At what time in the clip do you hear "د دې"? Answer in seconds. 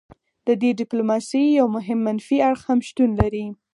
0.47-0.69